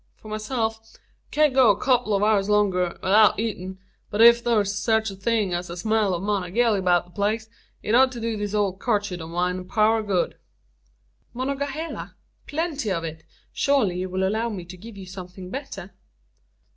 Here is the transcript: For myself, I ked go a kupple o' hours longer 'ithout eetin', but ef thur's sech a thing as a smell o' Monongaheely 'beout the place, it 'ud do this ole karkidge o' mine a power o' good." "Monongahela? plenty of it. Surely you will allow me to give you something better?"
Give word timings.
For 0.15 0.29
myself, 0.29 0.79
I 0.85 0.95
ked 1.29 1.53
go 1.53 1.69
a 1.69 1.77
kupple 1.79 2.15
o' 2.19 2.25
hours 2.25 2.49
longer 2.49 2.97
'ithout 3.03 3.37
eetin', 3.37 3.77
but 4.09 4.19
ef 4.19 4.37
thur's 4.39 4.73
sech 4.73 5.11
a 5.11 5.15
thing 5.15 5.53
as 5.53 5.69
a 5.69 5.77
smell 5.77 6.15
o' 6.15 6.19
Monongaheely 6.19 6.81
'beout 6.83 7.05
the 7.05 7.11
place, 7.11 7.47
it 7.83 7.93
'ud 7.93 8.09
do 8.09 8.35
this 8.35 8.55
ole 8.55 8.75
karkidge 8.75 9.21
o' 9.21 9.27
mine 9.27 9.59
a 9.59 9.63
power 9.63 9.97
o' 9.99 10.03
good." 10.03 10.37
"Monongahela? 11.35 12.15
plenty 12.47 12.89
of 12.89 13.03
it. 13.03 13.21
Surely 13.53 13.99
you 13.99 14.09
will 14.09 14.27
allow 14.27 14.49
me 14.49 14.65
to 14.65 14.75
give 14.75 14.97
you 14.97 15.05
something 15.05 15.51
better?" 15.51 15.91